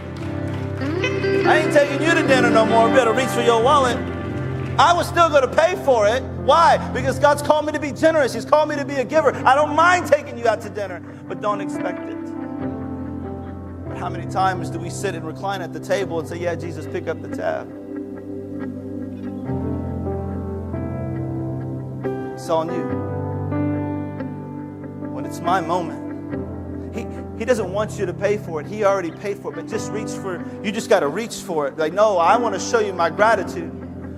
[1.46, 2.88] I ain't taking you to dinner no more.
[2.88, 3.98] You better reach for your wallet.
[4.80, 6.24] I was still going to pay for it.
[6.46, 6.78] Why?
[6.94, 8.34] Because God's called me to be generous.
[8.34, 9.36] He's called me to be a giver.
[9.46, 12.24] I don't mind taking you out to dinner, but don't expect it.
[13.90, 16.56] But how many times do we sit and recline at the table and say, Yeah,
[16.56, 17.83] Jesus, pick up the tab?
[22.44, 22.84] It's on you.
[25.14, 27.08] When it's my moment, he,
[27.39, 28.68] he doesn't want you to pay for it.
[28.68, 31.68] He already paid for it, but just reach for you just got to reach for
[31.68, 31.78] it.
[31.78, 33.72] Like, no, I want to show you my gratitude.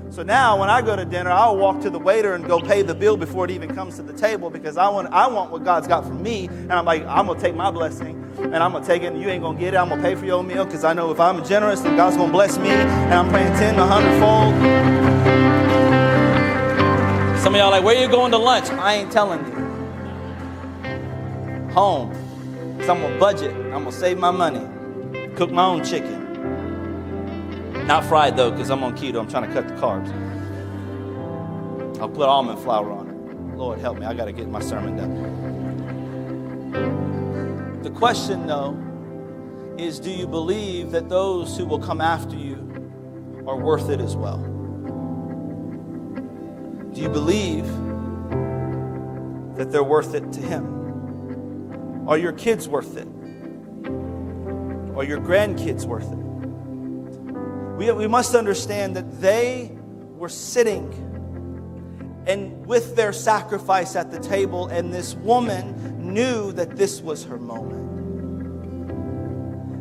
[0.09, 2.81] So now when I go to dinner, I'll walk to the waiter and go pay
[2.81, 5.63] the bill before it even comes to the table because I want I want what
[5.63, 6.47] God's got for me.
[6.47, 9.29] And I'm like, I'm gonna take my blessing and I'm gonna take it and you
[9.29, 9.77] ain't gonna get it.
[9.77, 12.31] I'm gonna pay for your meal because I know if I'm generous, then God's gonna
[12.31, 15.14] bless me and I'm praying 10, to 100 fold.
[17.45, 18.71] Some of y'all like, where you going to lunch?
[18.71, 19.53] I ain't telling you.
[21.73, 22.09] Home.
[22.79, 23.51] Cause I'm gonna budget.
[23.55, 24.67] I'm gonna save my money.
[25.35, 26.23] Cook my own chicken.
[27.85, 29.19] Not fried though, because I'm on keto.
[29.19, 30.09] I'm trying to cut the carbs.
[32.01, 33.15] I'll put almond flour on it.
[33.55, 35.13] Lord help me, I gotta get my sermon done.
[37.83, 38.75] The question though
[39.77, 42.55] is do you believe that those who will come after you
[43.45, 44.54] are worth it as well?
[46.95, 47.67] Do you believe
[49.57, 52.07] that they're worth it to Him?
[52.07, 53.05] Are your kids worth it?
[54.95, 56.17] Are your grandkids worth it?
[57.75, 59.77] We, we must understand that they
[60.15, 60.89] were sitting
[62.27, 67.37] and with their sacrifice at the table, and this woman knew that this was her
[67.37, 67.89] moment.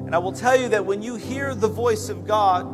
[0.07, 2.67] And I will tell you that when you hear the voice of God,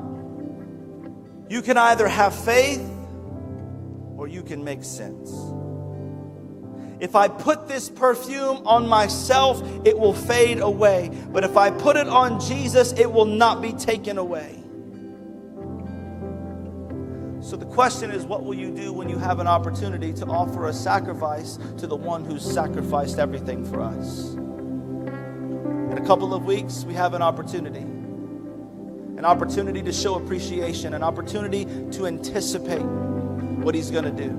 [1.52, 2.90] you can either have faith
[4.20, 5.30] or you can make sense.
[7.00, 11.10] If I put this perfume on myself, it will fade away.
[11.30, 14.62] But if I put it on Jesus, it will not be taken away.
[17.40, 20.68] So the question is, what will you do when you have an opportunity to offer
[20.68, 24.34] a sacrifice to the one who's sacrificed everything for us?
[24.34, 27.86] In a couple of weeks, we have an opportunity
[29.16, 32.80] an opportunity to show appreciation, an opportunity to anticipate
[33.62, 34.30] what He's going to do.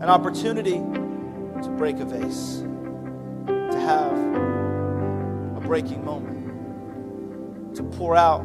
[0.00, 0.78] An opportunity
[1.62, 2.62] to break a vase,
[3.46, 4.12] to have
[5.56, 8.44] a breaking moment, to pour out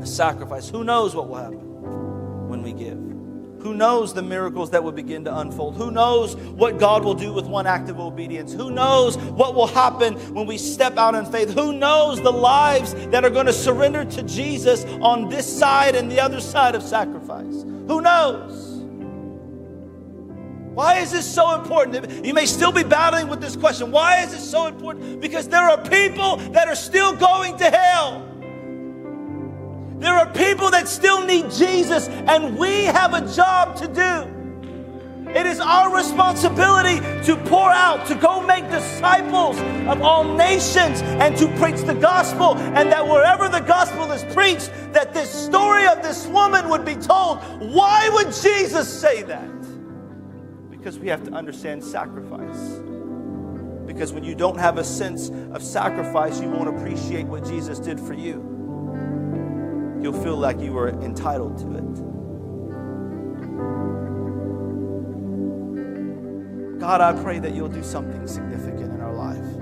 [0.00, 0.68] a sacrifice.
[0.68, 2.98] Who knows what will happen when we give?
[3.62, 5.76] Who knows the miracles that will begin to unfold?
[5.76, 8.54] Who knows what God will do with one act of obedience?
[8.54, 11.52] Who knows what will happen when we step out in faith?
[11.52, 16.10] Who knows the lives that are going to surrender to Jesus on this side and
[16.10, 17.64] the other side of sacrifice?
[17.86, 18.69] Who knows?
[20.80, 22.24] Why is this so important?
[22.24, 23.90] You may still be battling with this question.
[23.90, 25.20] Why is this so important?
[25.20, 28.26] Because there are people that are still going to hell.
[29.98, 35.28] There are people that still need Jesus, and we have a job to do.
[35.28, 41.36] It is our responsibility to pour out, to go make disciples of all nations, and
[41.36, 42.56] to preach the gospel.
[42.56, 46.94] And that wherever the gospel is preached, that this story of this woman would be
[46.94, 47.40] told.
[47.60, 49.59] Why would Jesus say that?
[50.80, 52.80] Because we have to understand sacrifice.
[53.86, 58.00] Because when you don't have a sense of sacrifice, you won't appreciate what Jesus did
[58.00, 59.98] for you.
[60.00, 61.84] You'll feel like you were entitled to it.
[66.80, 69.58] God, I pray that you'll do something significant in our life.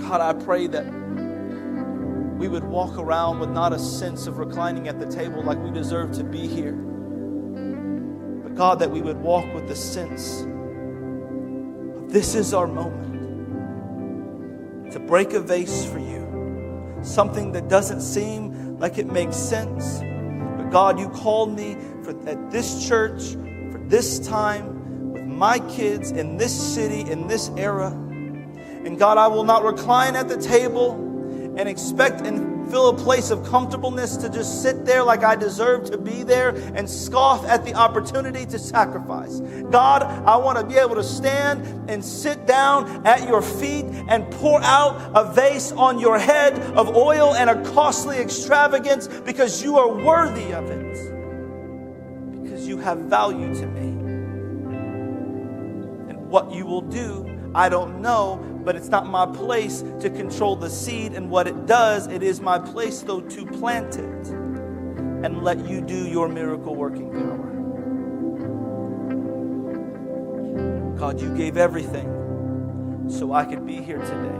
[0.00, 0.84] God, I pray that
[2.38, 5.70] we would walk around with not a sense of reclining at the table like we
[5.70, 6.76] deserve to be here
[8.60, 13.14] God, that we would walk with the sense of this is our moment
[14.92, 17.00] to break a vase for you.
[17.00, 20.00] Something that doesn't seem like it makes sense.
[20.00, 23.30] But God, you called me for, at this church
[23.72, 27.88] for this time with my kids in this city, in this era.
[27.88, 30.92] And God, I will not recline at the table
[31.56, 35.90] and expect and feel a place of comfortableness to just sit there like I deserve
[35.90, 39.40] to be there and scoff at the opportunity to sacrifice.
[39.70, 44.30] God, I want to be able to stand and sit down at your feet and
[44.32, 49.78] pour out a vase on your head of oil and a costly extravagance because you
[49.78, 50.94] are worthy of it,
[52.42, 53.88] because you have value to me.
[56.10, 60.54] And What you will do, I don't know, but it's not my place to control
[60.54, 62.06] the seed and what it does.
[62.06, 67.10] It is my place, though, to plant it and let you do your miracle working
[67.10, 67.46] power.
[70.96, 74.38] God, you gave everything so I could be here today.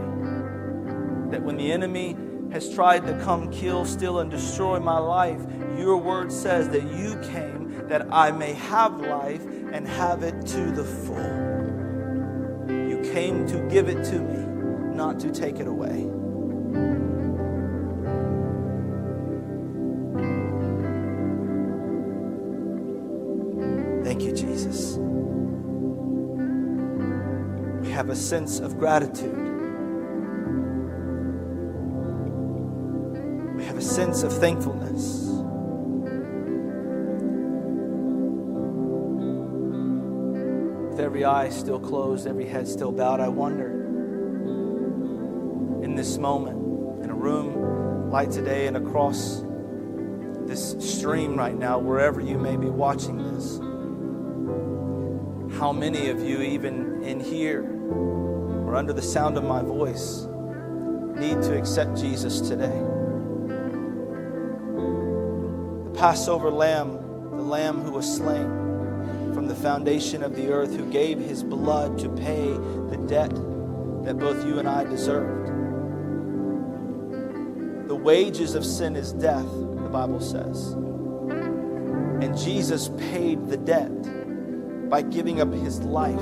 [1.31, 2.15] That when the enemy
[2.51, 5.41] has tried to come kill, steal, and destroy my life,
[5.77, 9.43] your word says that you came that I may have life
[9.73, 11.50] and have it to the full.
[13.11, 16.07] Came to give it to me, not to take it away.
[24.05, 24.97] Thank you, Jesus.
[27.81, 29.37] We have a sense of gratitude.
[33.57, 35.40] We have a sense of thankfulness.
[41.11, 43.69] Every eye still closed, every head still bowed, I wonder
[45.83, 49.43] in this moment, in a room like today and across
[50.45, 53.57] this stream right now, wherever you may be watching this,
[55.59, 57.63] how many of you, even in here
[58.65, 60.27] or under the sound of my voice,
[61.15, 62.79] need to accept Jesus today?
[65.83, 66.93] The Passover lamb,
[67.35, 68.60] the lamb who was slain
[69.51, 72.47] the foundation of the earth, who gave his blood to pay
[72.89, 73.31] the debt
[74.05, 75.49] that both you and I deserved.
[77.89, 80.71] The wages of sin is death, the Bible says.
[80.71, 86.17] And Jesus paid the debt by giving up his life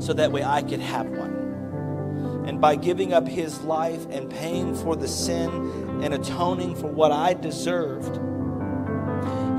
[0.00, 2.44] so that way I could have one.
[2.46, 5.50] And by giving up his life and paying for the sin
[6.04, 8.14] and atoning for what I deserved,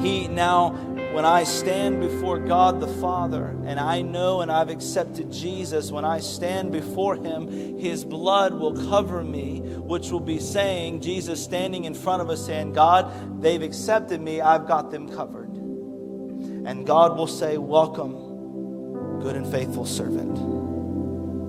[0.01, 0.77] he now
[1.13, 6.05] when I stand before God the Father and I know and I've accepted Jesus, when
[6.05, 11.83] I stand before Him, His blood will cover me, which will be saying, Jesus standing
[11.83, 15.49] in front of us saying, God, they've accepted me, I've got them covered.
[15.49, 20.37] And God will say, Welcome, good and faithful servant.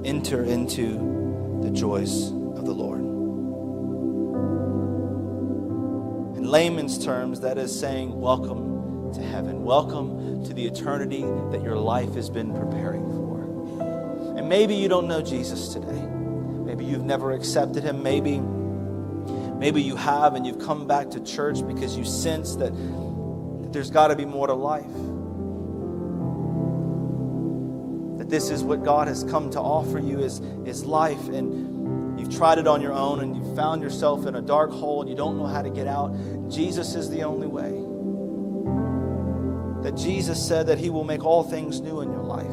[0.04, 3.00] Enter into the joys of the Lord.
[6.36, 8.71] In layman's terms, that is saying, Welcome
[9.14, 9.62] to heaven.
[9.62, 14.38] Welcome to the eternity that your life has been preparing for.
[14.38, 16.00] And maybe you don't know Jesus today.
[16.00, 18.02] Maybe you've never accepted him.
[18.02, 18.40] Maybe
[19.58, 23.90] maybe you have and you've come back to church because you sense that, that there's
[23.90, 24.82] got to be more to life.
[28.18, 32.34] That this is what God has come to offer you is, is life and you've
[32.34, 35.16] tried it on your own and you've found yourself in a dark hole and you
[35.16, 36.08] don't know how to get out.
[36.48, 37.91] Jesus is the only way
[39.82, 42.46] that Jesus said that He will make all things new in your life.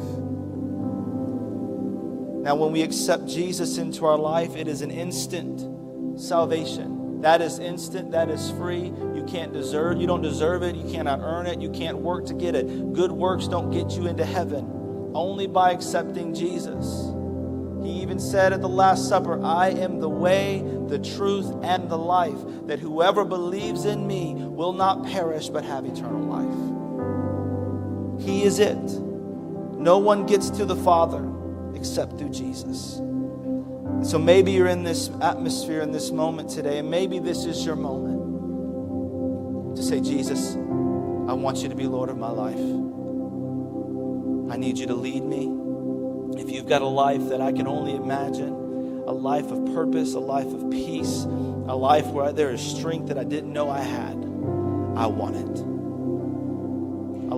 [2.42, 7.20] Now, when we accept Jesus into our life, it is an instant salvation.
[7.20, 8.84] That is instant, that is free.
[8.84, 12.34] You can't deserve, you don't deserve it, you cannot earn it, you can't work to
[12.34, 12.94] get it.
[12.94, 17.12] Good works don't get you into heaven, only by accepting Jesus.
[17.82, 21.98] He even said at the Last Supper, I am the way, the truth, and the
[21.98, 26.79] life, that whoever believes in me will not perish but have eternal life.
[28.20, 28.76] He is it.
[28.76, 31.26] No one gets to the Father
[31.74, 33.00] except through Jesus.
[34.02, 37.76] so maybe you're in this atmosphere in this moment today, and maybe this is your
[37.76, 42.58] moment to say, Jesus, I want you to be Lord of my life.
[44.52, 45.48] I need you to lead me.
[46.38, 48.52] If you've got a life that I can only imagine,
[49.06, 53.18] a life of purpose, a life of peace, a life where there is strength that
[53.18, 54.16] I didn't know I had,
[54.96, 55.79] I want it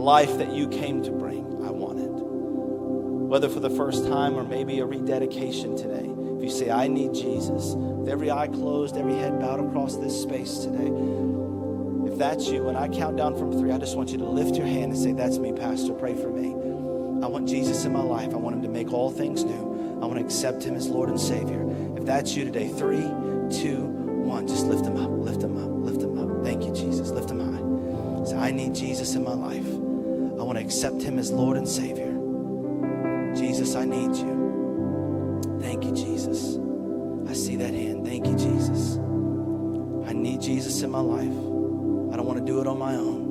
[0.02, 1.46] life that you came to bring.
[1.64, 2.10] I want it.
[2.10, 6.10] Whether for the first time or maybe a rededication today.
[6.36, 10.20] If you say, I need Jesus, with every eye closed, every head bowed across this
[10.20, 10.90] space today,
[12.10, 14.56] if that's you, when I count down from three, I just want you to lift
[14.56, 15.94] your hand and say, That's me, Pastor.
[15.94, 16.50] Pray for me.
[17.24, 18.34] I want Jesus in my life.
[18.34, 19.98] I want him to make all things new.
[20.02, 21.64] I want to accept him as Lord and Savior.
[21.96, 23.02] If that's you today, three,
[23.50, 23.86] two,
[24.26, 26.44] one, just lift him up, lift him up, lift him up.
[26.44, 27.10] Thank you, Jesus.
[27.10, 28.24] Lift him high.
[28.26, 29.71] Say, I need Jesus in my life.
[30.52, 32.12] Want to accept him as Lord and Savior.
[33.34, 35.58] Jesus, I need you.
[35.62, 36.58] Thank you, Jesus.
[37.26, 38.06] I see that hand.
[38.06, 38.98] Thank you, Jesus.
[40.06, 41.22] I need Jesus in my life.
[42.12, 43.30] I don't want to do it on my own.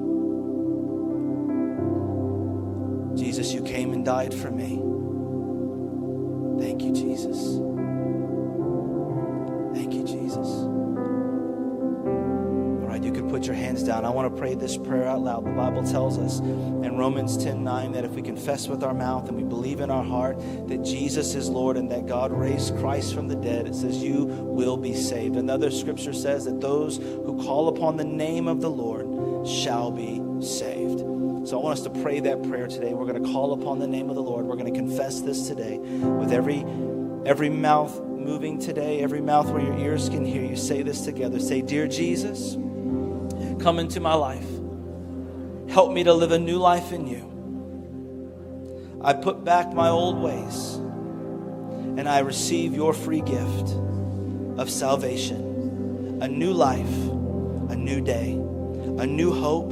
[3.16, 4.82] Jesus, you came and died for me.
[6.60, 7.38] Thank you, Jesus.
[13.84, 14.06] Down.
[14.06, 15.46] I want to pray this prayer out loud.
[15.46, 19.28] The Bible tells us in Romans 10 9 that if we confess with our mouth
[19.28, 23.14] and we believe in our heart that Jesus is Lord and that God raised Christ
[23.14, 25.36] from the dead, it says, You will be saved.
[25.36, 30.22] Another scripture says that those who call upon the name of the Lord shall be
[30.46, 31.00] saved.
[31.48, 32.94] So I want us to pray that prayer today.
[32.94, 34.46] We're going to call upon the name of the Lord.
[34.46, 36.64] We're going to confess this today with every
[37.26, 40.56] every mouth moving today, every mouth where your ears can hear you.
[40.56, 41.40] Say this together.
[41.40, 42.56] Say, Dear Jesus,
[43.62, 44.48] come into my life.
[45.70, 47.28] Help me to live a new life in you.
[49.04, 53.76] I put back my old ways and I receive your free gift
[54.58, 56.92] of salvation, a new life,
[57.70, 59.72] a new day, a new hope.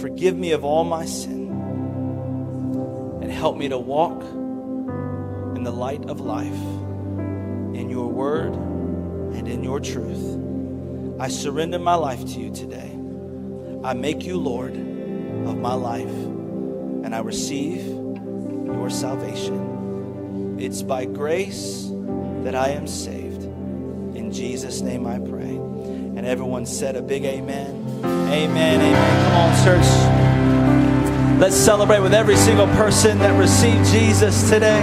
[0.00, 1.50] Forgive me of all my sin
[3.22, 4.22] and help me to walk
[5.56, 6.52] in the light of life,
[7.74, 10.43] in your word and in your truth.
[11.18, 12.90] I surrender my life to you today.
[13.84, 20.56] I make you Lord of my life, and I receive your salvation.
[20.58, 21.88] It's by grace
[22.42, 23.44] that I am saved.
[23.44, 25.56] In Jesus' name I pray.
[25.56, 27.84] And everyone said a big amen.
[28.04, 28.80] Amen.
[28.80, 29.24] Amen.
[29.24, 31.40] Come on, church.
[31.40, 34.82] Let's celebrate with every single person that received Jesus today.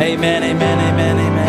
[0.00, 1.45] Amen, amen, amen, amen.